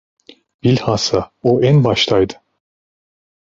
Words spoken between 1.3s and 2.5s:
o en baştaydı.